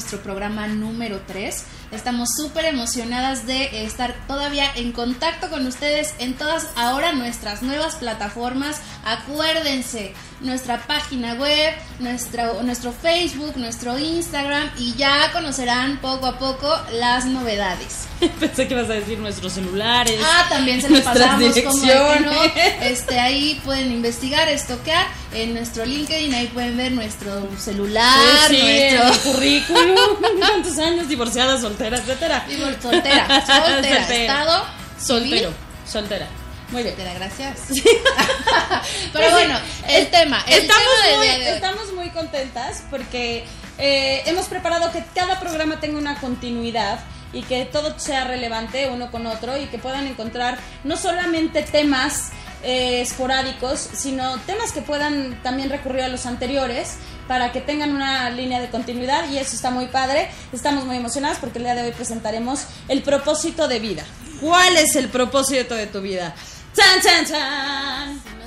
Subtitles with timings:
[0.00, 1.62] nuestro programa número 3.
[1.92, 7.96] Estamos súper emocionadas de estar todavía en contacto con ustedes en todas ahora nuestras nuevas
[7.96, 8.80] plataformas.
[9.04, 16.74] Acuérdense, nuestra página web, nuestro, nuestro Facebook, nuestro Instagram y ya conocerán poco a poco
[16.92, 17.99] las novedades.
[18.40, 20.20] Pensé que ibas a decir nuestros celulares.
[20.22, 22.42] Ah, también se los pasamos como no.
[22.82, 30.16] Este, ahí pueden investigar, estoquear en nuestro LinkedIn, ahí pueden ver nuestro celular, nuestro currículum,
[30.38, 32.46] cuántos años, divorciada, soltera, etcétera.
[32.80, 34.64] soltera, soltera, estado
[35.02, 35.52] soltero,
[35.86, 36.28] soltera.
[36.70, 36.94] Muy bien.
[36.96, 37.58] gracias.
[39.12, 40.44] Pero bueno, el tema.
[40.46, 40.84] estamos,
[41.16, 43.44] muy, estamos muy contentas porque
[43.78, 47.00] eh, hemos preparado que cada programa tenga una continuidad
[47.32, 52.30] y que todo sea relevante uno con otro y que puedan encontrar no solamente temas
[52.62, 58.28] eh, esporádicos, sino temas que puedan también recurrir a los anteriores para que tengan una
[58.30, 60.28] línea de continuidad y eso está muy padre.
[60.52, 64.04] Estamos muy emocionadas porque el día de hoy presentaremos el propósito de vida.
[64.40, 66.34] ¿Cuál es el propósito de tu vida?
[66.74, 68.40] ¡Chan, chan, chan!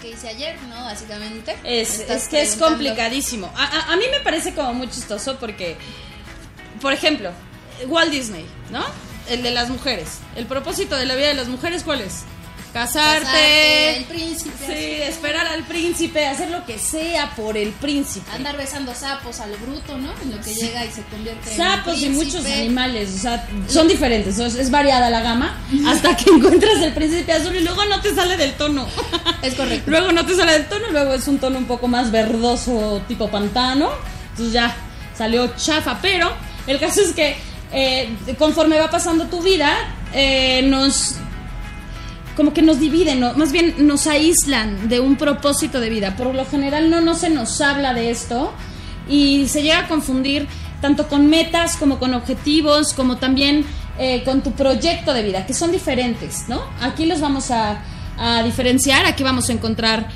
[0.00, 0.84] que hice ayer, ¿no?
[0.84, 1.56] Básicamente.
[1.64, 3.50] Es, es que es complicadísimo.
[3.56, 5.76] A, a, mí me parece como muy chistoso porque,
[6.80, 7.30] por ejemplo,
[7.86, 8.84] Walt Disney, ¿no?
[9.28, 10.18] El de las mujeres.
[10.36, 12.24] El propósito de la vida de las mujeres, ¿cuál es?
[12.76, 14.66] Casarte, el príncipe.
[14.66, 18.30] Sí, esperar al príncipe, hacer lo que sea por el príncipe.
[18.30, 20.12] Andar besando sapos a lo bruto, ¿no?
[20.22, 23.48] En lo que llega y se convierte sapos en Sapos y muchos animales, o sea,
[23.66, 27.98] son diferentes, es, variada la gama, hasta que encuentras el príncipe azul y luego no
[28.02, 28.86] te sale del tono.
[29.40, 29.90] Es correcto.
[29.90, 33.30] luego no te sale del tono, luego es un tono un poco más verdoso, tipo
[33.30, 33.88] pantano.
[34.32, 34.76] Entonces ya
[35.16, 36.30] salió chafa, pero
[36.66, 37.36] el caso es que
[37.72, 39.72] eh, conforme va pasando tu vida,
[40.14, 41.16] eh, nos
[42.36, 46.16] como que nos dividen, más bien nos aíslan de un propósito de vida.
[46.16, 48.52] Por lo general no, no se nos habla de esto
[49.08, 50.46] y se llega a confundir
[50.82, 53.64] tanto con metas como con objetivos, como también
[53.98, 56.62] eh, con tu proyecto de vida, que son diferentes, ¿no?
[56.82, 57.82] Aquí los vamos a,
[58.18, 60.08] a diferenciar, aquí vamos a encontrar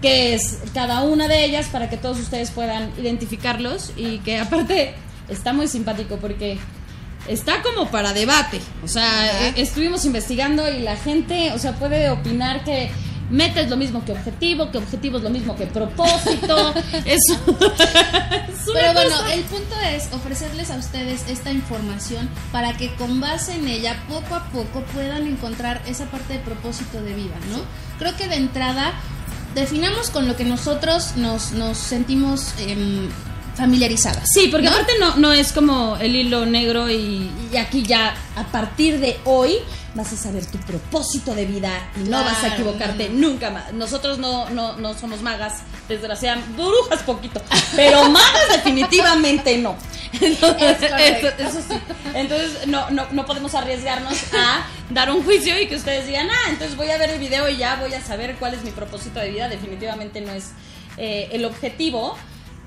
[0.00, 4.94] qué es cada una de ellas para que todos ustedes puedan identificarlos y que aparte
[5.28, 6.58] está muy simpático porque
[7.28, 8.60] está como para debate.
[8.84, 12.90] O sea, e, estuvimos investigando y la gente, o sea, puede opinar que
[13.30, 16.74] meta es lo mismo que objetivo, que objetivo es lo mismo que propósito.
[17.04, 17.38] Eso.
[18.72, 23.68] Pero bueno, el punto es ofrecerles a ustedes esta información para que con base en
[23.68, 27.60] ella poco a poco puedan encontrar esa parte de propósito de vida, ¿no?
[27.98, 28.92] Creo que de entrada
[29.54, 33.08] definamos con lo que nosotros nos, nos sentimos eh,
[33.56, 34.28] familiarizadas.
[34.32, 39.00] Sí, porque aparte no, no es como el hilo negro y, aquí ya a partir
[39.00, 39.56] de hoy
[39.94, 43.72] vas a saber tu propósito de vida y no vas a equivocarte nunca más.
[43.72, 47.40] Nosotros no, no, no somos magas, desgraciadamente, brujas poquito,
[47.74, 49.74] pero magas definitivamente no.
[50.20, 50.76] Entonces,
[51.38, 51.74] eso, sí.
[52.14, 56.50] Entonces no, no, no podemos arriesgarnos a dar un juicio y que ustedes digan, ah,
[56.50, 59.18] entonces voy a ver el video y ya voy a saber cuál es mi propósito
[59.20, 59.48] de vida.
[59.48, 60.50] Definitivamente no es
[60.98, 62.16] eh, el objetivo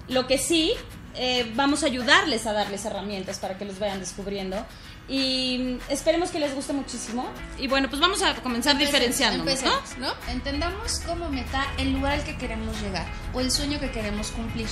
[0.09, 0.74] lo que sí,
[1.16, 4.66] eh, vamos a ayudarles a darles herramientas para que los vayan descubriendo.
[5.08, 7.28] Y esperemos que les guste muchísimo.
[7.58, 9.44] Y bueno, pues vamos a comenzar diferenciando.
[9.98, 10.14] ¿no?
[10.28, 14.68] Entendamos como meta el lugar al que queremos llegar o el sueño que queremos cumplir,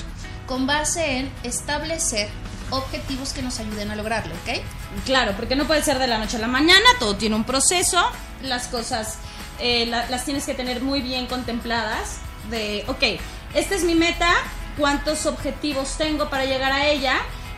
[0.45, 2.29] con base en establecer
[2.69, 4.61] objetivos que nos ayuden a lograrlo, ¿ok?
[5.05, 8.05] Claro, porque no puede ser de la noche a la mañana, todo tiene un proceso,
[8.43, 9.19] las cosas
[9.59, 12.19] eh, las tienes que tener muy bien contempladas,
[12.49, 13.19] de, ok,
[13.53, 14.33] esta es mi meta,
[14.77, 17.15] cuántos objetivos tengo para llegar a ella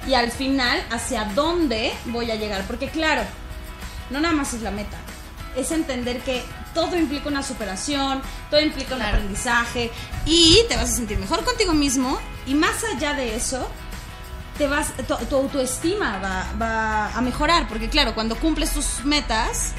[0.07, 2.66] y al final hacia dónde voy a llegar.
[2.66, 3.24] Porque claro,
[4.10, 4.98] no nada más es la meta,
[5.56, 6.44] es entender que
[6.74, 9.92] todo implica una superación, todo implica un aprendizaje
[10.25, 13.68] y te vas a sentir mejor contigo mismo y más allá de eso,
[14.57, 14.94] te vas,
[15.30, 19.74] tu, autoestima va, va, a mejorar, porque claro, cuando cumples tus metas,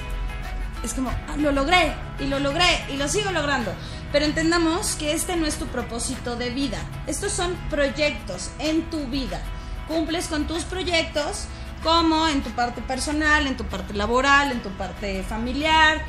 [0.82, 3.72] es como, ah, lo logré y lo logré y lo sigo logrando.
[4.12, 6.78] Pero entendamos que este no es tu propósito de vida.
[7.06, 9.40] Estos son proyectos en tu vida.
[9.88, 11.46] Cumples con tus proyectos
[11.82, 16.02] como en tu parte personal, en tu parte laboral, en tu parte familiar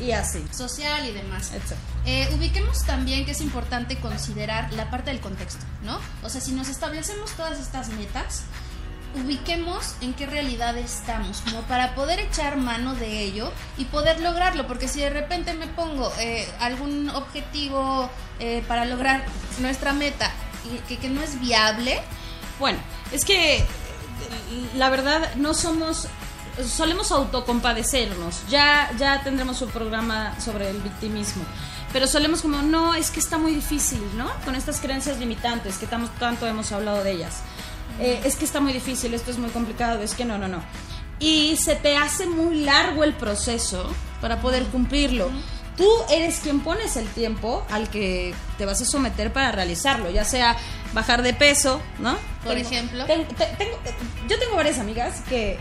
[0.00, 0.44] y así.
[0.50, 1.52] Social y demás.
[2.04, 5.98] Eh, ubiquemos también que es importante considerar la parte del contexto, ¿no?
[6.22, 8.42] O sea, si nos establecemos todas estas metas,
[9.14, 14.66] ubiquemos en qué realidad estamos, como para poder echar mano de ello y poder lograrlo,
[14.66, 19.24] porque si de repente me pongo eh, algún objetivo eh, para lograr
[19.60, 20.30] nuestra meta
[20.88, 22.00] y que, no es viable,
[22.58, 22.78] bueno,
[23.12, 23.64] es que
[24.76, 26.08] la verdad no somos
[26.66, 28.42] solemos autocompadecernos.
[28.48, 31.44] Ya ya tendremos un programa sobre el victimismo.
[31.92, 34.28] Pero solemos como, no, es que está muy difícil, ¿no?
[34.44, 37.42] Con estas creencias limitantes que tanto hemos hablado de ellas.
[38.00, 40.62] Eh, es que está muy difícil, esto es muy complicado, es que no, no, no.
[41.20, 43.90] Y se te hace muy largo el proceso
[44.20, 45.30] para poder cumplirlo.
[45.76, 50.24] Tú eres quien pones el tiempo al que te vas a someter para realizarlo, ya
[50.24, 50.56] sea
[50.92, 52.16] bajar de peso, ¿no?
[52.44, 53.06] Por ejemplo.
[54.28, 55.58] yo tengo varias amigas que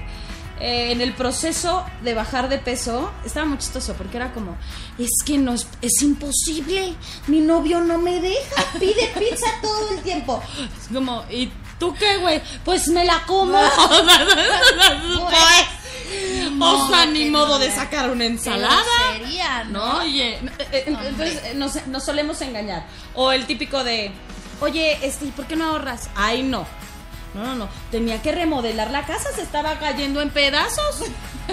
[0.60, 4.57] eh, en el proceso de bajar de peso estaba muy chistoso porque era como,
[4.98, 6.95] es que no es, es imposible,
[7.28, 10.42] mi novio no me deja, pide pizza todo el tiempo.
[10.81, 12.41] Es como, ¿y tú qué, güey?
[12.63, 13.57] Pues me la como.
[16.59, 18.83] o sea, ni modo de sacar una ensalada.
[19.13, 20.00] Sería, ¿no?
[20.00, 20.41] Oye, eh,
[20.71, 22.85] eh, entonces nos, nos solemos engañar.
[23.13, 24.12] O el típico de,
[24.62, 26.09] oye, este, ¿por qué no ahorras?
[26.15, 26.65] Ay, no
[27.38, 27.69] no, no, no.
[27.91, 31.03] Tenía que remodelar la casa, se estaba cayendo en pedazos.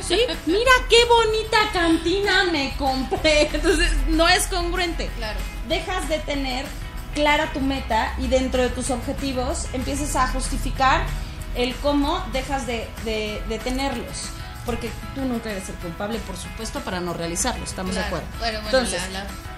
[0.02, 3.50] Sí, mira qué bonita cantina me compré.
[3.52, 5.10] Entonces, no es congruente.
[5.16, 5.38] Claro.
[5.68, 6.66] Dejas de tener
[7.14, 11.04] clara tu meta y dentro de tus objetivos empiezas a justificar
[11.54, 14.28] el cómo dejas de, de, tenerlos.
[14.66, 17.64] Porque tú nunca eres el culpable, por supuesto, para no realizarlo.
[17.64, 18.26] Estamos de acuerdo.
[18.38, 19.02] Bueno, bueno, Entonces,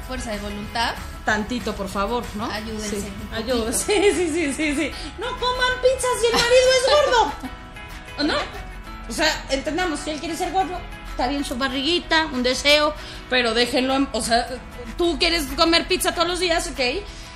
[0.07, 0.95] fuerza de voluntad.
[1.25, 2.47] Tantito, por favor, ¿no?
[2.51, 3.01] Ayúdense.
[3.01, 3.13] Sí,
[3.73, 4.91] Sí, sí, sí, sí, sí.
[5.19, 7.33] No coman pizzas si el marido es gordo.
[8.19, 8.35] ¿O no?
[9.09, 10.81] O sea, entendamos, si él quiere ser gordo,
[11.11, 12.95] está bien su barriguita, un deseo,
[13.31, 14.49] pero déjenlo, o sea,
[14.99, 16.81] tú quieres comer pizza todos los días, ok,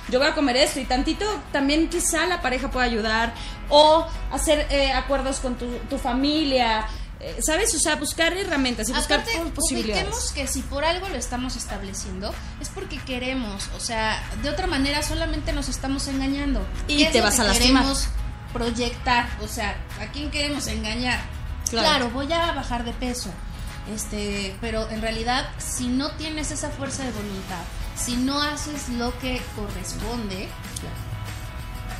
[0.09, 3.33] yo voy a comer esto y tantito también quizá la pareja pueda ayudar
[3.69, 6.87] o hacer eh, acuerdos con tu, tu familia,
[7.23, 7.73] eh, ¿sabes?
[7.75, 10.03] O sea, buscar herramientas y buscar posibilidades.
[10.03, 14.65] Ubiquemos que si por algo lo estamos estableciendo, es porque queremos, o sea, de otra
[14.65, 16.65] manera solamente nos estamos engañando.
[16.87, 17.83] Y te vas a lastimar.
[17.83, 18.07] Queremos
[18.51, 21.19] proyectar, o sea, ¿a quién queremos engañar?
[21.69, 22.09] Claro.
[22.09, 23.29] voy a bajar de peso.
[23.93, 27.63] Este, pero en realidad si no tienes esa fuerza de voluntad,
[27.95, 30.49] si no haces lo que corresponde,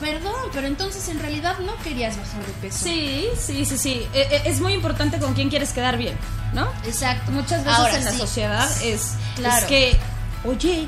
[0.01, 2.79] Perdón, pero entonces en realidad no querías bajar de peso.
[2.83, 4.07] Sí, sí, sí, sí.
[4.15, 6.17] Eh, eh, es muy importante con quién quieres quedar bien,
[6.53, 6.67] ¿no?
[6.85, 7.31] Exacto.
[7.31, 9.95] Muchas veces en la sociedad es, es que,
[10.43, 10.87] oye,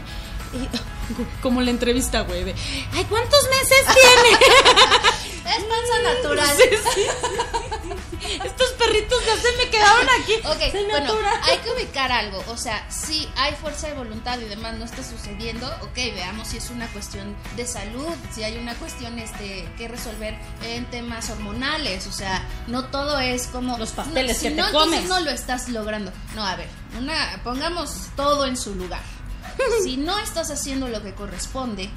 [1.44, 2.56] como la entrevista, güey, de,
[2.94, 4.38] ay, ¿cuántos meses tiene?
[5.46, 6.58] Es panza natural.
[8.44, 10.34] Estos perritos ya se me quedaron aquí.
[10.46, 11.14] Ok, bueno,
[11.44, 12.44] hay que ubicar algo.
[12.48, 16.58] O sea, si hay fuerza de voluntad y demás no está sucediendo, ok, veamos si
[16.58, 22.08] es una cuestión de salud, si hay una cuestión este que resolver en temas hormonales.
[22.08, 25.06] O sea, no todo es como los pasteles que te no, comes.
[25.06, 26.12] no lo estás logrando.
[26.36, 29.02] No, a ver, una, pongamos todo en su lugar.
[29.84, 31.90] si no estás haciendo lo que corresponde,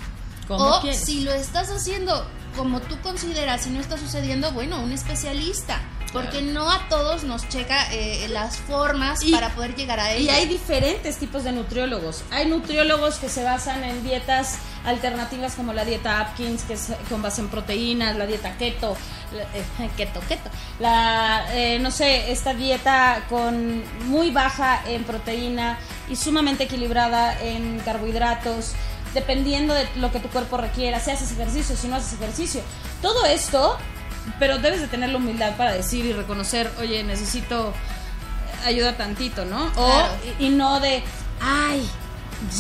[0.49, 2.27] o si lo estás haciendo
[2.57, 5.81] como tú consideras y no está sucediendo, bueno, un especialista.
[6.13, 10.25] Porque no a todos nos checa eh, las formas para poder llegar a ello.
[10.25, 12.23] Y hay diferentes tipos de nutriólogos.
[12.31, 17.21] Hay nutriólogos que se basan en dietas alternativas como la dieta Atkins, que es con
[17.21, 18.97] base en proteínas, la dieta keto,
[19.35, 20.49] eh, keto, keto,
[20.79, 27.81] la, eh, no sé, esta dieta con muy baja en proteína y sumamente equilibrada en
[27.81, 28.75] carbohidratos
[29.15, 32.63] dependiendo de lo que tu cuerpo requiera, si haces ejercicio, si no haces ejercicio.
[33.01, 33.79] Todo esto
[34.39, 37.73] pero debes de tener la humildad para decir y reconocer, oye, necesito
[38.65, 39.71] ayuda tantito, ¿no?
[39.77, 40.09] O,
[40.39, 41.03] y, no de,
[41.41, 41.89] ay,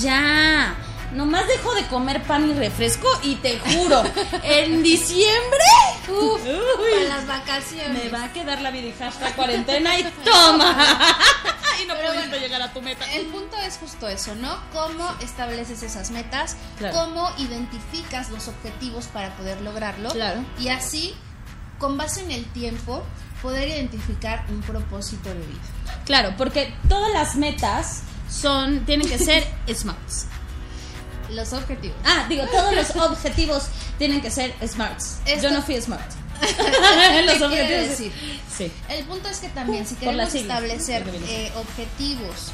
[0.00, 0.74] ya,
[1.12, 4.02] nomás dejo de comer pan y refresco y te juro,
[4.42, 5.64] en diciembre,
[6.08, 11.18] uf, para las vacaciones, me va a quedar la vidijasta cuarentena y toma.
[11.82, 13.10] y no puedes llegar a tu meta.
[13.12, 14.58] El punto es justo eso, ¿no?
[14.72, 16.56] Cómo estableces esas metas,
[16.92, 20.10] cómo identificas los objetivos para poder lograrlo.
[20.10, 20.44] Claro.
[20.58, 21.14] Y así
[21.78, 23.02] con base en el tiempo,
[23.42, 25.60] poder identificar un propósito de vida.
[26.04, 30.26] Claro, porque todas las metas son, tienen que ser smarts.
[31.30, 31.96] Los objetivos.
[32.04, 33.64] Ah, digo, todos los objetivos
[33.98, 35.18] tienen que ser smarts.
[35.42, 36.25] Yo no fui smart.
[37.26, 37.88] los objetivos.
[37.88, 38.12] Decir?
[38.56, 38.72] Sí.
[38.88, 42.52] El punto es que también, si queremos establecer eh, objetivos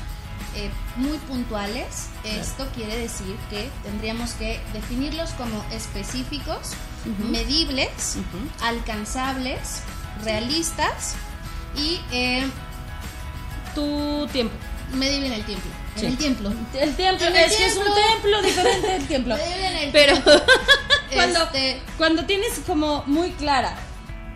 [0.56, 6.72] eh, muy puntuales, esto quiere decir que tendríamos que definirlos como específicos,
[7.30, 8.16] medibles,
[8.60, 9.82] alcanzables,
[10.24, 11.14] realistas
[11.76, 12.44] y eh,
[13.74, 14.54] tu tiempo.
[14.94, 15.66] Medible en el tiempo.
[15.96, 16.52] En el templo.
[16.74, 19.36] El templo, es que es un templo diferente del templo.
[19.92, 20.14] Pero
[21.14, 23.76] cuando, este cuando tienes como muy clara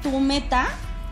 [0.02, 0.68] tu meta,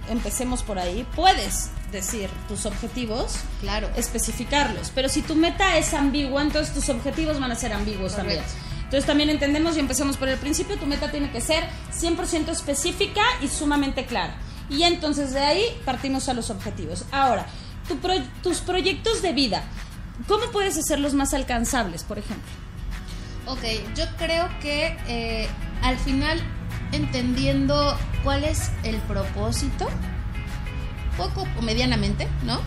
[0.09, 4.91] empecemos por ahí, puedes decir tus objetivos, claro, especificarlos.
[4.95, 8.43] Pero si tu meta es ambigua, entonces tus objetivos van a ser ambiguos también.
[8.85, 13.23] Entonces también entendemos y empecemos por el principio, tu meta tiene que ser 100% específica
[13.41, 14.37] y sumamente clara.
[14.69, 17.05] Y entonces de ahí partimos a los objetivos.
[17.11, 17.47] Ahora,
[18.43, 19.65] tus proyectos de vida,
[20.29, 22.51] ¿cómo puedes hacerlos más alcanzables, por ejemplo?
[23.47, 23.63] Ok,
[23.95, 25.49] yo creo que eh,
[25.83, 26.41] al final
[26.93, 29.89] entendiendo cuál es el propósito,
[31.17, 32.61] poco o medianamente, ¿no?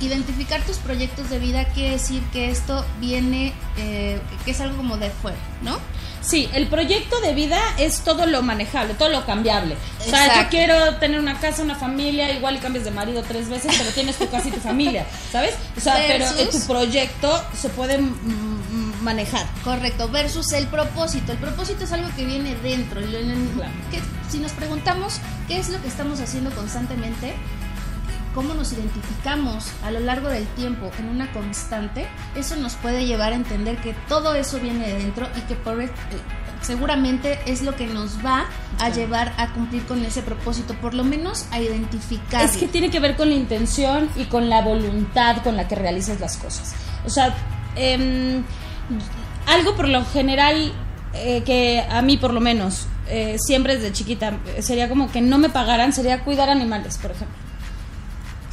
[0.00, 4.98] Identificar tus proyectos de vida quiere decir que esto viene, eh, que es algo como
[4.98, 5.78] de fuera, ¿no?
[6.20, 9.76] Sí, el proyecto de vida es todo lo manejable, todo lo cambiable.
[10.00, 13.48] O sea, yo quiero tener una casa, una familia, igual y cambias de marido tres
[13.48, 15.54] veces, pero tienes tu casa y tu familia, ¿sabes?
[15.76, 17.98] O sea, pero tu proyecto se puede
[19.06, 19.46] manejar.
[19.64, 21.32] Correcto, versus el propósito.
[21.32, 23.00] El propósito es algo que viene dentro.
[23.00, 27.34] Que, si nos preguntamos qué es lo que estamos haciendo constantemente,
[28.34, 33.32] cómo nos identificamos a lo largo del tiempo en una constante, eso nos puede llevar
[33.32, 35.88] a entender que todo eso viene de dentro y que por, eh,
[36.60, 38.46] seguramente es lo que nos va
[38.80, 42.44] a llevar a cumplir con ese propósito, por lo menos a identificar.
[42.44, 45.76] Es que tiene que ver con la intención y con la voluntad con la que
[45.76, 46.74] realizas las cosas.
[47.06, 47.34] O sea,
[47.76, 48.42] em,
[49.46, 50.72] algo por lo general
[51.14, 55.38] eh, que a mí por lo menos eh, siempre desde chiquita sería como que no
[55.38, 57.46] me pagaran, sería cuidar animales, por ejemplo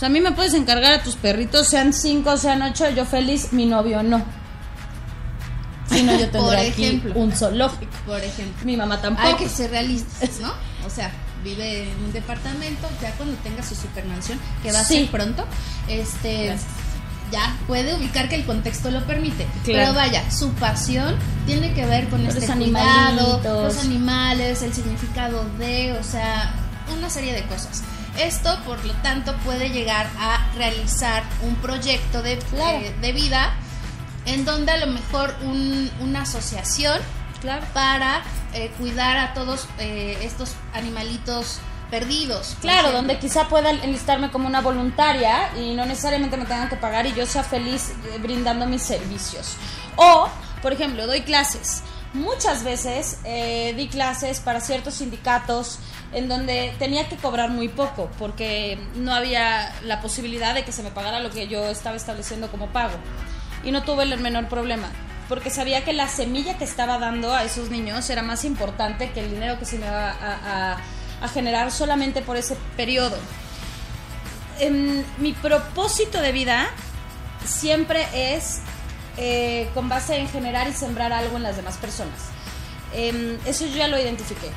[0.04, 3.66] a mí me puedes encargar a tus perritos, sean cinco, sean ocho, yo feliz, mi
[3.66, 4.24] novio no.
[5.90, 7.92] Si no, yo tendría aquí un zoológico.
[8.06, 8.66] Por ejemplo.
[8.66, 9.28] Mi mamá tampoco.
[9.28, 10.54] Hay que ser realistas, ¿no?
[10.86, 11.10] O sea,
[11.46, 15.46] vive en un departamento, ya cuando tenga su supermansión, que va a ser pronto,
[15.88, 16.54] este...
[17.34, 19.48] ya puede ubicar que el contexto lo permite.
[19.66, 21.16] Pero vaya, su pasión
[21.48, 26.54] tiene que ver con este cuidado, los animales, el significado de, o sea,
[26.96, 27.84] una serie de cosas.
[28.20, 33.54] Esto, por lo tanto, puede llegar a realizar un proyecto de, eh, de vida
[34.28, 35.36] en donde a lo mejor
[36.00, 37.00] una asociación
[37.74, 38.22] para
[38.54, 41.60] eh, cuidar a todos eh, estos animalitos
[41.94, 42.58] perdidos.
[42.60, 47.06] Claro, donde quizá pueda enlistarme como una voluntaria y no necesariamente me tengan que pagar
[47.06, 49.58] y yo sea feliz brindando mis servicios.
[49.96, 50.28] O,
[50.64, 51.84] por ejemplo, doy clases.
[52.14, 55.78] Muchas veces di clases para ciertos sindicatos
[56.14, 60.82] en donde tenía que cobrar muy poco porque no había la posibilidad de que se
[60.82, 62.96] me pagara lo que yo estaba estableciendo como pago.
[63.64, 64.90] Y no tuve el menor problema,
[65.30, 69.20] porque sabía que la semilla que estaba dando a esos niños era más importante que
[69.20, 70.78] el dinero que se me iba a,
[71.30, 73.18] generar solamente por ese periodo.
[74.60, 76.70] En, mi propósito de vida
[77.46, 78.62] siempre es
[79.18, 82.20] eh, con base en generar y sembrar algo en las demás personas.
[82.94, 84.52] Em, eso yo ya lo identifiqué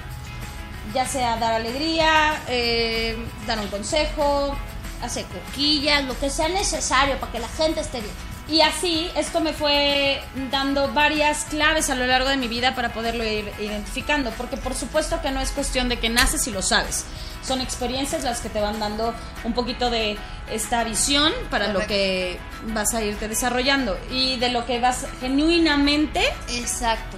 [0.95, 4.57] ya sea dar alegría, eh, dar un consejo,
[5.03, 8.15] hacer coquillas, lo que sea necesario para que la gente esté bien.
[8.49, 12.93] Y así esto me fue dando varias claves a lo largo de mi vida para
[12.93, 16.63] poderlo ir identificando, porque por supuesto que no es cuestión de que naces y lo
[16.63, 17.05] sabes.
[17.43, 20.17] Son experiencias las que te van dando un poquito de
[20.51, 22.39] esta visión para lo que
[22.69, 27.17] vas a irte desarrollando y de lo que vas genuinamente Exacto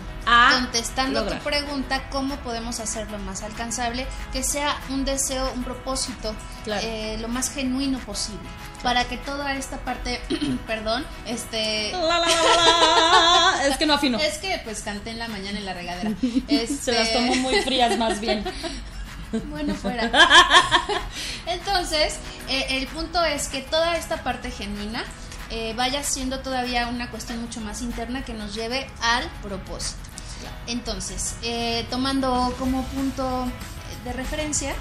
[0.53, 4.07] contestando tu pregunta, ¿cómo podemos hacerlo más alcanzable?
[4.33, 6.35] Que sea un deseo, un propósito,
[6.67, 8.47] eh, lo más genuino posible.
[8.83, 10.21] Para que toda esta parte,
[10.67, 11.91] perdón, este...
[13.69, 14.19] es que no afino.
[14.19, 16.13] Es que pues canté en la mañana en la regadera.
[16.83, 18.45] Se las tomo muy frías más bien.
[19.51, 20.11] Bueno, fuera.
[21.47, 22.17] Entonces,
[22.49, 25.05] eh, el punto es que toda esta parte genuina
[25.51, 29.99] eh, vaya siendo todavía una cuestión mucho más interna que nos lleve al propósito.
[30.67, 33.47] Entonces, eh, tomando como punto
[34.05, 34.75] de referencia,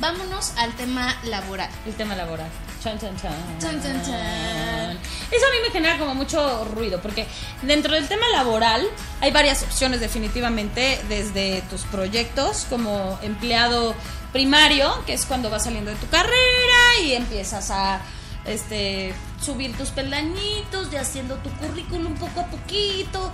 [0.00, 1.70] vámonos al tema laboral.
[1.86, 2.48] El tema laboral.
[2.82, 3.32] Chan, chan, chan.
[3.60, 4.98] Chan, chan, chan.
[5.30, 7.26] Eso a mí me genera como mucho ruido, porque
[7.62, 8.88] dentro del tema laboral
[9.20, 13.94] hay varias opciones definitivamente, desde tus proyectos como empleado
[14.32, 18.00] primario, que es cuando vas saliendo de tu carrera y empiezas a
[18.46, 23.30] este subir tus peldañitos y haciendo tu currículum poco a poquito,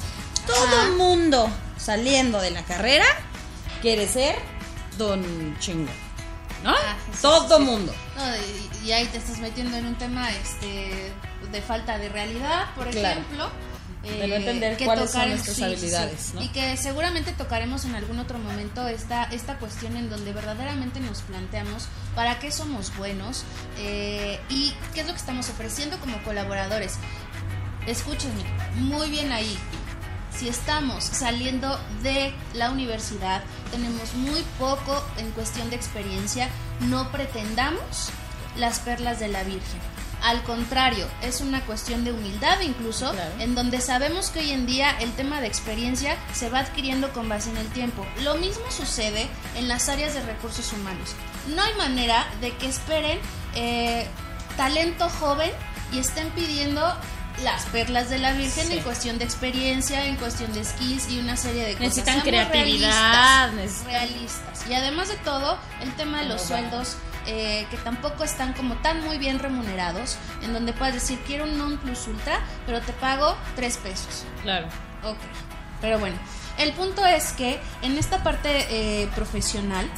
[0.46, 3.06] todo el mundo saliendo de la carrera
[3.80, 4.36] quiere ser
[4.98, 5.92] don chingo.
[6.64, 6.70] ¿No?
[6.70, 7.94] Ah, todo el mundo.
[8.85, 11.12] Y, ahí te estás metiendo en un tema este
[11.52, 13.50] de falta de realidad, por ejemplo.
[14.02, 16.32] De no entender cuáles son nuestras habilidades.
[16.40, 21.23] Y que seguramente tocaremos en algún otro momento esta, esta cuestión en donde verdaderamente nos
[21.23, 23.44] planteamos para qué somos buenos
[23.78, 26.99] eh, y qué es lo que estamos ofreciendo como colaboradores.
[27.88, 28.44] Escúchenme,
[28.76, 29.58] muy bien ahí
[30.38, 36.48] si estamos saliendo de la universidad, tenemos muy poco en cuestión de experiencia,
[36.80, 38.10] no pretendamos
[38.56, 39.80] las perlas de la Virgen.
[40.22, 44.90] Al contrario, es una cuestión de humildad incluso, en donde sabemos que hoy en día
[44.98, 48.04] el tema de experiencia se va adquiriendo con base en el tiempo.
[48.22, 51.14] Lo mismo sucede en las áreas de recursos humanos.
[51.54, 53.18] No hay manera de que esperen
[53.54, 54.06] eh,
[54.56, 55.50] talento joven
[55.92, 56.82] y estén pidiendo
[57.42, 61.36] las perlas de la Virgen en cuestión de experiencia, en cuestión de skills y una
[61.36, 61.96] serie de cosas.
[61.96, 63.50] Necesitan creatividad.
[63.86, 66.96] Realistas, Y además de todo, el tema de los sueldos.
[67.28, 71.58] Eh, que tampoco están como tan muy bien remunerados, en donde puedes decir, quiero un
[71.58, 74.24] non plus ultra, pero te pago tres pesos.
[74.42, 74.68] Claro.
[75.02, 75.18] Ok.
[75.80, 76.16] Pero bueno,
[76.56, 79.90] el punto es que en esta parte eh, profesional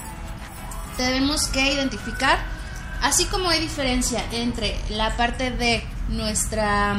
[0.96, 2.38] tenemos que identificar,
[3.02, 6.96] así como hay diferencia entre la parte de nuestra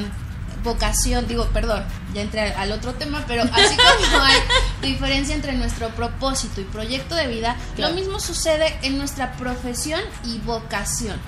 [0.64, 4.42] vocación, digo, perdón, ya entré al otro tema, pero así como hay
[4.82, 10.40] diferencia entre nuestro propósito y proyecto de vida, lo mismo sucede en nuestra profesión y
[10.40, 11.20] vocación.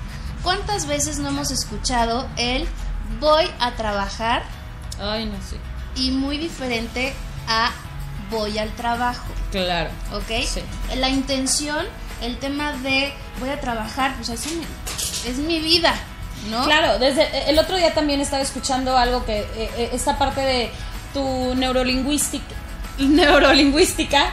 [0.44, 2.68] ¿Cuántas veces no hemos escuchado el
[3.20, 4.44] voy a trabajar?
[5.00, 5.58] Ay, no sé.
[5.96, 7.14] Y muy diferente
[7.48, 7.72] a
[8.30, 9.28] voy al trabajo.
[9.52, 9.90] Claro.
[10.14, 10.46] ¿Ok?
[10.48, 10.62] Sí.
[10.98, 11.86] La intención,
[12.22, 14.62] el tema de voy a trabajar, pues así
[15.28, 15.94] es mi vida.
[16.50, 16.64] ¿No?
[16.66, 20.72] Claro, desde el otro día también estaba escuchando algo que eh, eh, esta parte de
[21.14, 22.56] tu neurolingüística,
[22.98, 24.32] neurolingüística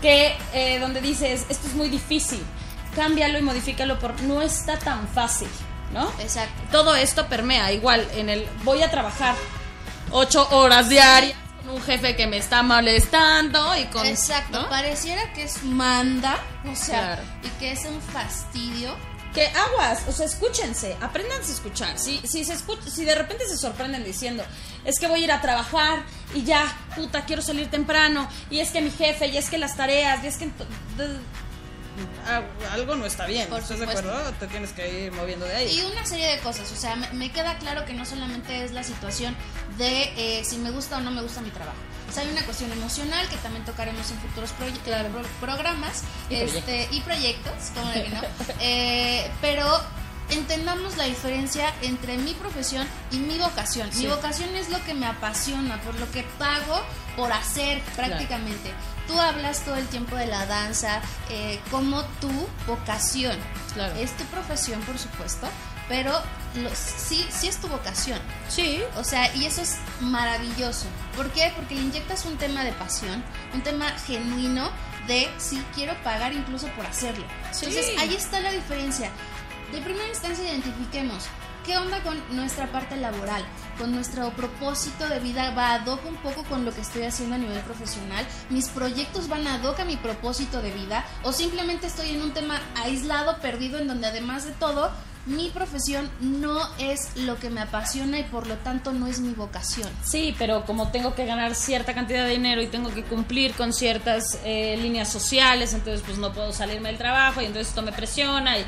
[0.00, 2.42] que eh, donde dices esto es muy difícil,
[2.94, 5.48] cámbialo y modifícalo por no está tan fácil,
[5.92, 6.10] ¿no?
[6.20, 6.62] Exacto.
[6.70, 9.34] Todo esto permea igual en el voy a trabajar
[10.10, 15.44] ocho horas diarias con un jefe que me está molestando y con exacto pareciera que
[15.44, 16.38] es manda
[16.70, 18.94] o sea y que es un fastidio
[19.34, 21.98] que aguas, o sea, escúchense, apréndanse a escuchar.
[21.98, 24.44] Si, si, se si de repente se sorprenden diciendo,
[24.84, 26.64] es que voy a ir a trabajar y ya,
[26.94, 30.28] puta, quiero salir temprano, y es que mi jefe, y es que las tareas, y
[30.28, 30.50] es que
[32.72, 33.52] algo no está bien.
[33.52, 34.32] ¿Estás de acuerdo?
[34.40, 35.78] Te tienes que ir moviendo de ahí.
[35.78, 36.70] Y una serie de cosas.
[36.72, 39.36] O sea, me, queda claro que no solamente es la situación
[39.78, 41.78] de eh, si me gusta o no me gusta mi trabajo.
[42.14, 44.52] Sea, hay una cuestión emocional que también tocaremos en futuros
[45.40, 46.96] programas y, este, proyectos.
[46.96, 48.20] y proyectos, como de que no.
[48.60, 49.66] Eh, pero
[50.30, 53.90] entendamos la diferencia entre mi profesión y mi vocación.
[53.96, 56.80] Mi vocación es lo que me apasiona, por lo que pago
[57.16, 58.72] por hacer prácticamente.
[59.06, 61.00] Tú hablas todo el tiempo de la danza
[61.30, 62.30] eh, como tu
[62.66, 63.36] vocación.
[63.98, 65.48] Es tu profesión, por supuesto,
[65.88, 66.12] pero
[66.74, 68.18] sí, sí es tu vocación.
[68.48, 68.82] Sí.
[68.96, 70.86] O sea, y eso es maravilloso.
[71.16, 71.52] ¿Por qué?
[71.56, 74.70] Porque le inyectas un tema de pasión, un tema genuino
[75.06, 77.24] de sí quiero pagar incluso por hacerlo.
[77.52, 79.10] Entonces, ahí está la diferencia.
[79.72, 81.24] De primera instancia identifiquemos
[81.64, 83.42] ¿Qué onda con nuestra parte laboral?
[83.78, 87.36] Con nuestro propósito de vida va ad hoc un poco con lo que estoy haciendo
[87.36, 88.26] a nivel profesional.
[88.50, 92.34] Mis proyectos van ad hoc a mi propósito de vida o simplemente estoy en un
[92.34, 94.92] tema aislado, perdido, en donde además de todo
[95.26, 99.32] mi profesión no es lo que me apasiona y por lo tanto no es mi
[99.32, 99.88] vocación.
[100.04, 103.72] Sí, pero como tengo que ganar cierta cantidad de dinero y tengo que cumplir con
[103.72, 107.92] ciertas eh, líneas sociales, entonces pues no puedo salirme del trabajo y entonces esto me
[107.92, 108.64] presiona y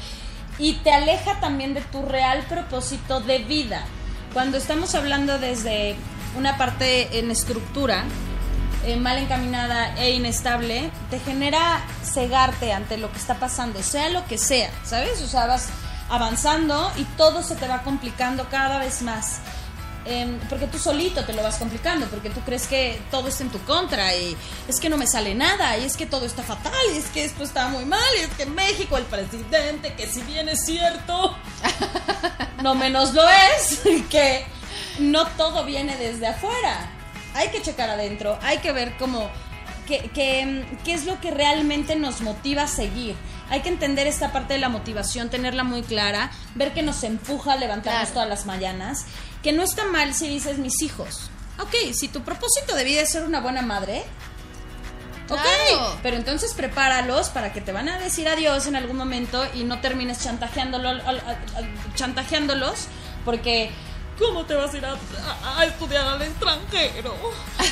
[0.59, 3.85] y te aleja también de tu real propósito de vida.
[4.33, 5.97] Cuando estamos hablando desde
[6.37, 8.05] una parte en estructura,
[8.85, 14.25] eh, mal encaminada e inestable, te genera cegarte ante lo que está pasando, sea lo
[14.27, 15.21] que sea, ¿sabes?
[15.23, 15.69] O sea, vas
[16.09, 19.41] avanzando y todo se te va complicando cada vez más.
[20.09, 23.51] Em, porque tú solito te lo vas complicando, porque tú crees que todo está en
[23.51, 24.37] tu contra y
[24.69, 27.25] es que no me sale nada y es que todo está fatal y es que
[27.25, 31.37] esto está muy mal y es que México el presidente, que si bien es cierto,
[32.63, 34.47] no menos lo es, que
[35.01, 36.89] no todo viene desde afuera.
[37.35, 39.29] Hay que checar adentro, hay que ver cómo,
[39.89, 43.17] qué, qué, qué es lo que realmente nos motiva a seguir
[43.49, 47.53] hay que entender esta parte de la motivación, tenerla muy clara, ver que nos empuja
[47.53, 49.07] a levantarnos todas las mañanas
[49.43, 51.31] que no está mal si dices mis hijos.
[51.59, 54.05] Ok, si tu propósito de vida es ser una buena madre,
[55.29, 55.41] Ok,
[56.03, 59.81] pero entonces prepáralos para que te van a decir adiós en algún momento y no
[59.81, 61.03] termines chantajeándolos,
[61.97, 62.87] chantajeándolos
[63.25, 63.71] porque
[64.19, 67.15] ¿cómo te vas a ir a, estudiar al extranjero?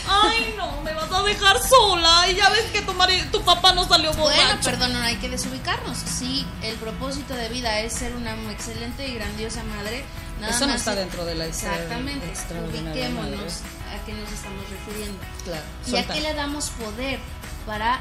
[0.08, 2.92] Ay, no, me vas a dejar sola y ya ves que tu,
[3.32, 4.42] tu papá no salió borracho.
[4.42, 5.98] Bueno, perdón, no hay que desubicarnos.
[5.98, 10.04] Sí, el propósito de vida es ser una excelente y grandiosa madre,
[10.48, 12.32] eso no está dentro de la Exactamente.
[12.68, 13.60] Ubiquémonos
[13.92, 15.18] a qué nos estamos refiriendo.
[15.44, 15.62] Claro.
[15.86, 17.18] Y a qué le damos poder
[17.66, 18.00] para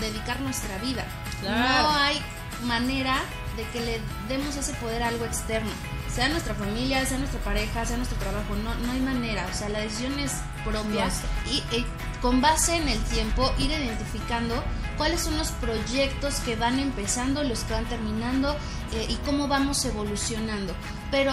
[0.00, 1.04] dedicar nuestra vida.
[1.42, 2.20] No hay
[2.62, 3.22] manera
[3.56, 5.70] de que le demos ese poder a algo externo.
[6.14, 9.46] Sea nuestra familia, sea nuestra pareja, sea nuestro trabajo, no, no hay manera.
[9.50, 10.32] O sea, la decisión es
[10.64, 11.08] propia.
[11.50, 11.84] Y, y
[12.22, 14.62] con base en el tiempo, ir identificando
[14.96, 18.52] cuáles son los proyectos que van empezando, los que van terminando
[18.92, 20.72] eh, y cómo vamos evolucionando.
[21.10, 21.32] Pero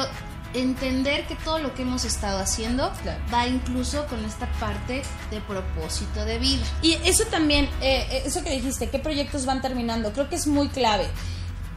[0.53, 2.91] entender que todo lo que hemos estado haciendo
[3.33, 6.65] va incluso con esta parte de propósito de vida.
[6.81, 10.11] Y eso también, eh, eh, eso que dijiste, ¿qué proyectos van terminando?
[10.11, 11.07] Creo que es muy clave.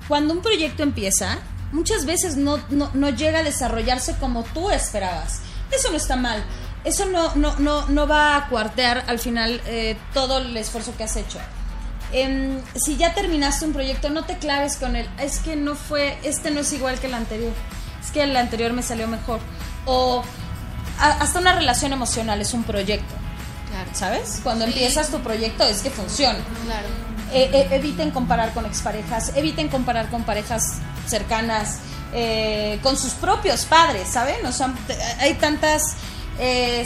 [0.09, 1.39] Cuando un proyecto empieza,
[1.75, 6.43] muchas veces no, no, no llega a desarrollarse como tú esperabas Eso no está mal.
[6.85, 11.05] Eso no, no, no, no va a cuartear al final eh, todo el esfuerzo que
[11.05, 11.39] has hecho.
[12.13, 15.09] Em, si ya terminaste un proyecto, no te claves con él.
[15.19, 17.53] Es que no fue, este no es igual que el anterior.
[18.03, 19.41] Es que el anterior me salió mejor.
[19.87, 20.23] O
[21.01, 23.15] hasta una relación emocional es un proyecto.
[23.71, 23.91] Claro.
[23.95, 24.41] ¿Sabes?
[24.45, 26.39] Cuando empiezas tu proyecto es que funciona.
[26.67, 26.89] Claro.
[27.35, 31.81] Eh, eh, eviten comparar con exparejas, eviten comparar con parejas cercanas,
[32.13, 34.37] eh, con sus propios padres, ¿saben?
[35.19, 35.83] Hay tantas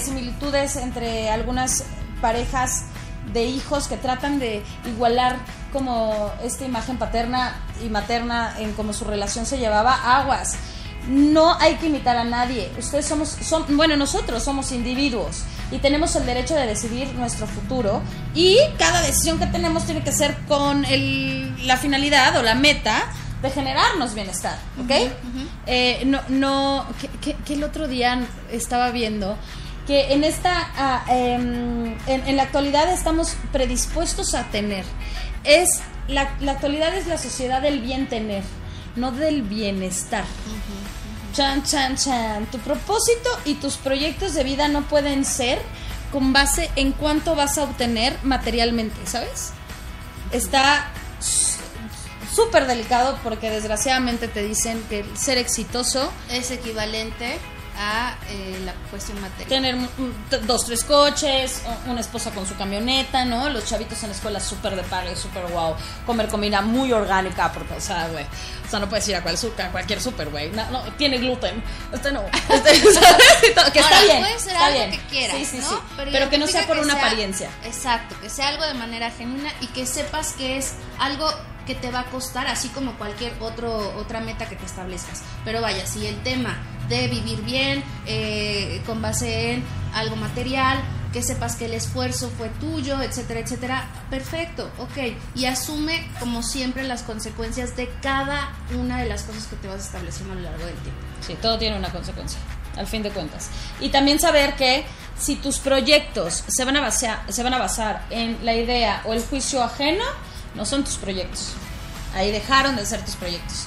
[0.00, 1.84] similitudes entre algunas
[2.22, 2.84] parejas
[3.32, 5.36] de hijos que tratan de igualar
[5.70, 10.56] como esta imagen paterna y materna en cómo su relación se llevaba aguas.
[11.06, 12.70] No hay que imitar a nadie.
[12.78, 18.02] Ustedes somos, son, bueno, nosotros somos individuos y tenemos el derecho de decidir nuestro futuro
[18.34, 23.10] y cada decisión que tenemos tiene que ser con el, la finalidad o la meta
[23.42, 25.10] de generarnos bienestar, ¿ok?
[25.66, 26.86] Eh, no, no,
[27.22, 29.36] que, el otro día estaba viendo
[29.86, 34.84] que en esta, ah, em, en, la actualidad estamos predispuestos a tener.
[35.44, 35.68] Es,
[36.08, 38.42] la, la, actualidad es la sociedad del bien tener,
[38.96, 40.24] no del bienestar.
[41.32, 42.46] Chan, chan, chan.
[42.46, 45.60] Tu propósito y tus proyectos de vida no pueden ser
[46.12, 49.52] con base en cuánto vas a obtener materialmente, ¿sabes?
[50.32, 50.90] Está
[52.34, 57.38] súper delicado porque desgraciadamente te dicen que ser exitoso es equivalente
[57.78, 59.48] a eh, la cuestión material.
[59.48, 59.76] Tener
[60.46, 63.48] dos, tres coches, una esposa con su camioneta, ¿no?
[63.48, 65.76] Los chavitos en la escuela súper de paga súper guau.
[66.04, 68.24] Comer comida muy orgánica, porque, o sea, güey.
[68.66, 70.50] O sea, no puedes ir a, cual, a cualquier súper, güey.
[70.50, 71.62] No, no, tiene gluten.
[71.92, 72.22] Este no.
[72.48, 72.80] Este,
[73.72, 74.20] que está bien.
[74.20, 75.74] Puede ser algo que quieras, sí, sí, sí.
[75.96, 77.50] Pero, que no sea por una apariencia.
[77.64, 81.30] Exacto, que sea algo de manera genuina y que sepas que es algo
[81.66, 85.22] que te va a costar, así como cualquier otro, otra meta que te establezcas.
[85.44, 86.56] Pero vaya, si el tema
[86.88, 90.78] de vivir bien, eh, con base en algo material,
[91.12, 93.88] que sepas que el esfuerzo fue tuyo, etcétera, etcétera.
[94.10, 95.14] Perfecto, ok.
[95.34, 99.84] Y asume, como siempre, las consecuencias de cada una de las cosas que te vas
[99.84, 101.00] estableciendo a lo largo del tiempo.
[101.26, 102.38] Sí, todo tiene una consecuencia,
[102.76, 103.48] al fin de cuentas.
[103.80, 104.84] Y también saber que
[105.18, 109.12] si tus proyectos se van a basar, se van a basar en la idea o
[109.14, 110.04] el juicio ajeno,
[110.54, 111.54] no son tus proyectos.
[112.14, 113.66] Ahí dejaron de ser tus proyectos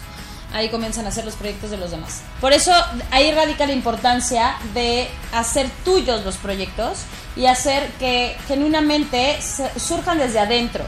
[0.54, 2.22] ahí comienzan a hacer los proyectos de los demás.
[2.40, 2.74] Por eso
[3.12, 7.00] ahí radica la importancia de hacer tuyos los proyectos
[7.36, 9.40] y hacer que genuinamente
[9.78, 10.84] surjan desde adentro,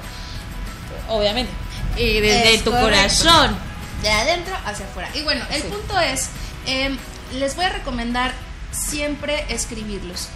[1.09, 1.51] obviamente,
[1.97, 3.55] y desde tu corazón,
[4.01, 5.09] de adentro hacia afuera.
[5.13, 6.29] Y bueno, el punto es,
[6.65, 6.97] em,
[7.35, 8.33] les voy a recomendar
[8.71, 10.27] siempre escribirlos.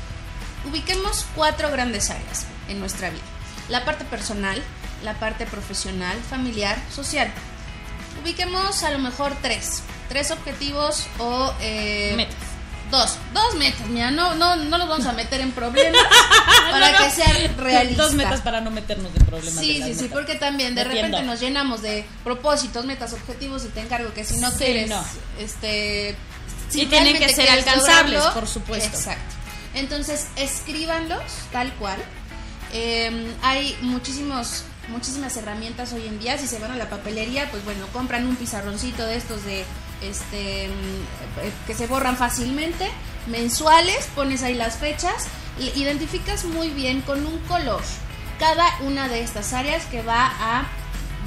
[0.70, 3.24] Ubiquemos cuatro grandes áreas en nuestra vida.
[3.70, 4.62] La parte personal,
[5.04, 7.32] la parte profesional, familiar, social
[8.22, 9.84] ubiquemos a lo mejor tres.
[10.10, 11.54] Tres objetivos o...
[11.62, 12.36] Eh, metas.
[12.90, 16.02] Dos, dos metas, mira, no, no, no nos vamos a meter en problemas
[16.72, 17.98] para que sean realistas.
[17.98, 19.60] Dos metas para no meternos en problemas.
[19.60, 23.82] Sí, sí, sí, porque también de repente nos llenamos de propósitos, metas, objetivos y te
[23.82, 24.90] encargo que si no quieres,
[25.38, 26.16] este...
[26.74, 28.88] y tienen que ser alcanzables, por supuesto.
[28.96, 29.36] Exacto.
[29.74, 32.00] Entonces, escríbanlos tal cual.
[32.72, 36.38] Eh, hay muchísimos muchísimas herramientas hoy en día.
[36.38, 39.66] Si se van a la papelería, pues bueno, compran un pizarroncito de estos de
[40.02, 42.90] este mm, que se borran fácilmente,
[43.28, 45.28] mensuales, pones ahí las fechas,
[45.76, 47.82] identificas muy bien con un color
[48.40, 50.68] cada una de estas áreas que va a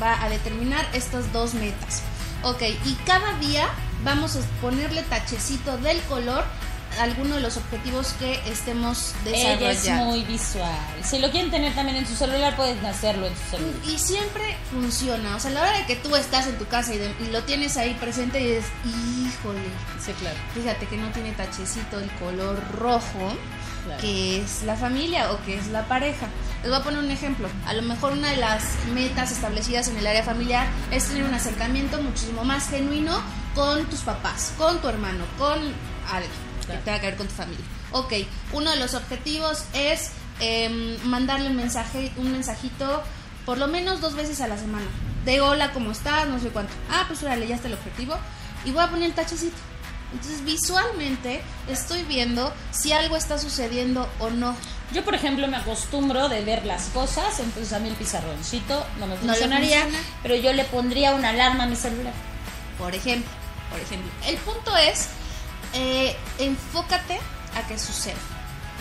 [0.02, 2.02] va a determinar estas dos metas.
[2.42, 3.68] Ok, y cada día
[4.02, 6.44] vamos a ponerle tachecito del color
[6.98, 9.66] alguno de los objetivos que estemos desarrollando.
[9.66, 10.78] Ella es muy visual.
[11.02, 13.74] Si lo quieren tener también en su celular, pueden hacerlo en su celular.
[13.86, 15.36] Y siempre funciona.
[15.36, 17.76] O sea, a la hora de que tú estás en tu casa y, lo tienes
[17.76, 19.60] ahí presente y dices, híjole.
[20.04, 20.36] Sí, claro.
[20.54, 23.32] Fíjate que no tiene tachecito el color rojo,
[24.00, 26.26] que es la familia o que es la pareja.
[26.62, 27.48] Les voy a poner un ejemplo.
[27.66, 31.34] A lo mejor una de las metas establecidas en el área familiar es tener un
[31.34, 33.22] acercamiento muchísimo más genuino
[33.54, 35.58] con tus papás, con tu hermano, con
[36.10, 37.64] alguien que tenga que ver con tu familia.
[37.92, 38.12] Ok,
[38.52, 43.02] uno de los objetivos es em, mandarle un mensaje, un mensajito
[43.44, 44.86] por lo menos dos veces a la semana.
[45.24, 46.28] De hola, ¿cómo estás?
[46.28, 46.72] No sé cuánto.
[46.90, 48.16] Ah, pues órale, ya está el objetivo.
[48.64, 49.56] Y voy a poner el tachecito.
[50.12, 54.56] Entonces visualmente estoy viendo si algo está sucediendo o no.
[54.92, 59.06] Yo, por ejemplo, me acostumbro de ver las cosas, entonces a mí el pizarroncito no
[59.06, 59.86] me funcionaría,
[60.22, 62.12] pero yo le pondría una alarma a mi celular.
[62.76, 63.30] Por ejemplo,
[63.70, 64.10] por ejemplo.
[64.26, 65.08] El punto es
[65.74, 67.18] eh, enfócate
[67.56, 68.18] a que suceda.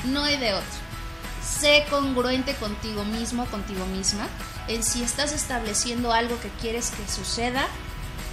[0.06, 0.68] No hay de otro.
[1.44, 4.28] Sé congruente contigo mismo, contigo misma.
[4.68, 7.68] En si estás estableciendo algo que quieres que suceda,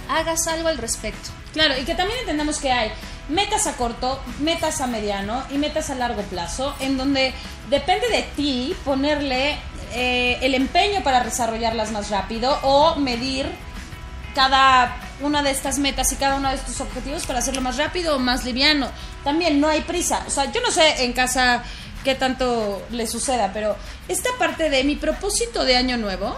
[0.09, 1.29] hagas algo al respecto.
[1.53, 2.91] Claro, y que también entendamos que hay
[3.29, 7.33] metas a corto, metas a mediano y metas a largo plazo, en donde
[7.69, 9.57] depende de ti ponerle
[9.93, 13.49] eh, el empeño para desarrollarlas más rápido o medir
[14.35, 18.15] cada una de estas metas y cada uno de estos objetivos para hacerlo más rápido
[18.15, 18.89] o más liviano.
[19.23, 20.23] También no hay prisa.
[20.27, 21.63] O sea, yo no sé en casa
[22.03, 23.75] qué tanto le suceda, pero
[24.07, 26.37] esta parte de mi propósito de año nuevo,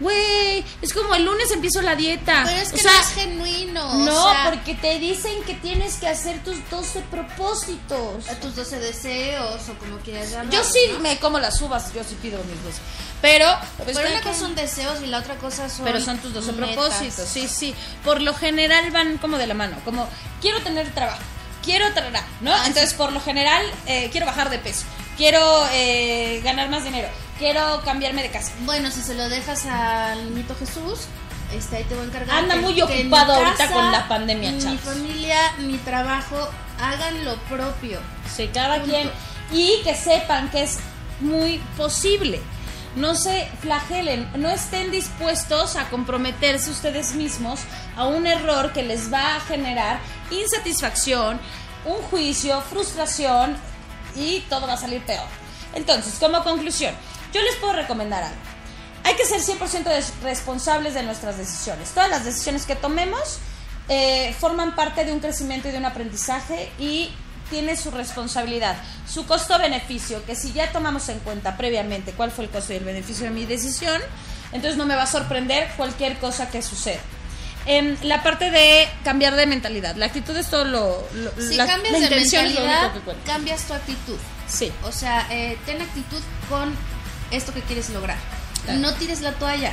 [0.00, 2.42] güey, es como el lunes empiezo la dieta.
[2.44, 3.94] Pero es que o sea, no es genuino.
[3.94, 8.24] No, o sea, porque te dicen que tienes que hacer tus 12 propósitos.
[8.40, 10.52] tus 12 deseos o como quieras llamarlo.
[10.52, 11.00] Yo sí ¿no?
[11.00, 12.80] me como las uvas, yo sí pido mis cosas.
[13.22, 13.46] Pero,
[13.78, 15.84] pues, Pero una cada cosa son deseos y la otra cosa son.
[15.84, 16.74] pero son tus 12 metas.
[16.74, 17.74] propósitos, sí, sí.
[18.04, 20.08] Por lo general van como de la mano, como
[20.42, 21.22] quiero tener trabajo,
[21.64, 22.52] quiero tratar, ¿no?
[22.52, 24.84] Ah, Entonces, por lo general, eh, quiero bajar de peso,
[25.16, 28.52] quiero eh, ganar más dinero, quiero cambiarme de casa.
[28.60, 31.00] Bueno, si se lo dejas al niñito Jesús,
[31.52, 32.36] este, ahí te voy a encargar.
[32.38, 34.80] Anda que- muy ocupado mi ahorita casa, con la pandemia, Mi chavos.
[34.80, 36.48] familia, mi trabajo,
[36.80, 38.00] hagan lo propio.
[38.34, 38.90] Sí, cada Punto.
[38.90, 39.10] quien.
[39.52, 40.78] Y que sepan que es
[41.20, 42.40] muy posible.
[42.96, 47.60] No se flagelen, no estén dispuestos a comprometerse ustedes mismos
[47.96, 49.98] a un error que les va a generar
[50.30, 51.40] insatisfacción,
[51.84, 53.56] un juicio, frustración
[54.14, 55.26] y todo va a salir peor.
[55.74, 56.94] Entonces, como conclusión,
[57.34, 58.38] yo les puedo recomendar algo.
[59.02, 61.90] Hay que ser 100% des- responsables de nuestras decisiones.
[61.90, 63.38] Todas las decisiones que tomemos
[63.88, 67.10] eh, forman parte de un crecimiento y de un aprendizaje y
[67.50, 72.50] tiene su responsabilidad, su costo-beneficio, que si ya tomamos en cuenta previamente cuál fue el
[72.50, 74.00] costo y el beneficio de mi decisión,
[74.52, 77.00] entonces no me va a sorprender cualquier cosa que suceda.
[77.66, 81.06] Em, la parte de cambiar de mentalidad, la actitud es todo lo...
[81.14, 82.92] lo- Si la, cambias la de mentalidad,
[83.26, 84.16] cambias tu actitud.
[84.48, 84.72] Sí.
[84.84, 86.74] O sea, eh, ten actitud con
[87.36, 88.18] esto que quieres lograr.
[88.64, 88.80] Claro.
[88.80, 89.72] No tires la toalla,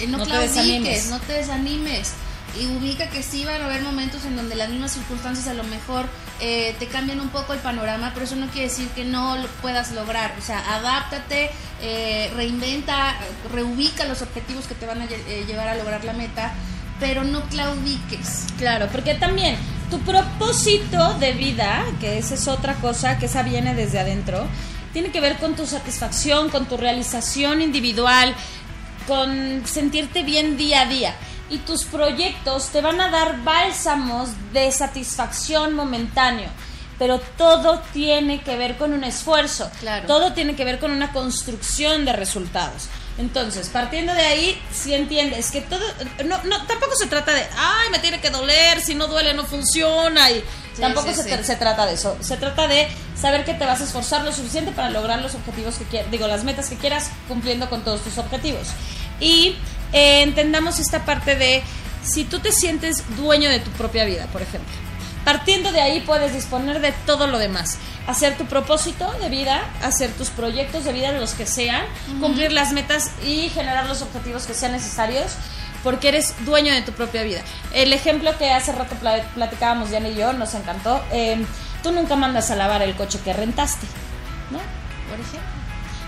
[0.00, 1.06] eh, no, No te claudiques, desanimes.
[1.10, 2.12] no te desanimes.
[2.58, 5.64] Y ubica que sí van a haber momentos en donde las mismas circunstancias a lo
[5.64, 6.06] mejor
[6.40, 9.46] eh, te cambian un poco el panorama, pero eso no quiere decir que no lo
[9.60, 10.34] puedas lograr.
[10.38, 11.50] O sea, adáptate,
[11.82, 13.16] eh, reinventa,
[13.52, 16.52] reubica los objetivos que te van a eh, llevar a lograr la meta,
[16.98, 18.46] pero no claudiques.
[18.56, 19.56] Claro, porque también
[19.90, 24.46] tu propósito de vida, que esa es otra cosa, que esa viene desde adentro,
[24.92, 28.34] tiene que ver con tu satisfacción, con tu realización individual,
[29.06, 31.14] con sentirte bien día a día.
[31.50, 36.50] Y tus proyectos te van a dar bálsamos de satisfacción momentáneo.
[36.98, 39.70] Pero todo tiene que ver con un esfuerzo.
[39.80, 40.06] Claro.
[40.06, 42.88] Todo tiene que ver con una construcción de resultados.
[43.18, 45.84] Entonces, partiendo de ahí, si entiendes que todo,
[46.24, 49.44] no, no, tampoco se trata de, ay, me tiene que doler, si no duele no
[49.44, 50.42] funciona, y
[50.78, 51.28] Sí, tampoco sí, se, sí.
[51.30, 52.16] te- se trata de eso.
[52.20, 52.86] Se trata de
[53.20, 56.26] saber que te vas a esforzar lo suficiente para lograr los objetivos que quieras, digo,
[56.28, 58.68] las metas que quieras, cumpliendo con todos tus objetivos.
[59.20, 59.56] Y
[59.92, 61.62] eh, entendamos esta parte de,
[62.04, 64.72] si tú te sientes dueño de tu propia vida, por ejemplo,
[65.24, 67.78] partiendo de ahí puedes disponer de todo lo demás.
[68.06, 71.82] Hacer tu propósito de vida, hacer tus proyectos de vida, los que sean,
[72.20, 75.32] cumplir las metas y generar los objetivos que sean necesarios,
[75.82, 77.40] porque eres dueño de tu propia vida.
[77.72, 81.02] El ejemplo que hace rato pla- platicábamos Diana y yo, nos encantó.
[81.12, 81.44] eh,
[81.82, 83.86] tú nunca mandas a lavar el coche que rentaste,
[84.50, 84.58] ¿no?
[85.08, 85.48] Por ejemplo.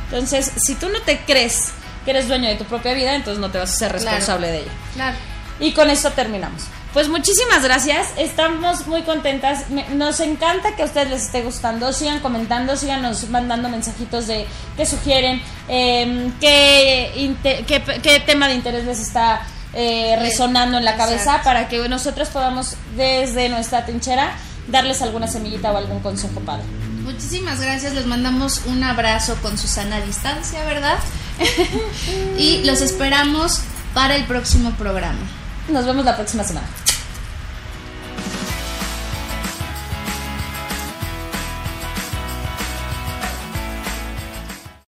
[0.07, 1.69] Entonces, si tú no te crees
[2.05, 4.05] que eres dueño de tu propia vida, entonces no te vas a ser Claro.
[4.07, 4.73] responsable de ella.
[4.95, 5.17] Claro.
[5.61, 6.63] Y con esto terminamos.
[6.93, 12.19] Pues muchísimas gracias, estamos muy contentas, nos encanta que a ustedes les esté gustando, sigan
[12.19, 14.45] comentando, síganos mandando mensajitos de
[14.77, 17.65] qué sugieren, eh, qué,
[18.03, 19.43] qué tema de interés les está
[19.75, 21.45] eh, resonando en la cabeza Exacto.
[21.45, 24.33] para que nosotros podamos desde nuestra trinchera
[24.69, 26.65] darles alguna semillita o algún consejo padre.
[27.03, 30.99] Muchísimas gracias, les mandamos un abrazo con Susana a distancia, ¿verdad?
[32.39, 33.61] y los esperamos
[33.95, 35.19] para el próximo programa.
[35.69, 36.67] Nos vemos la próxima semana.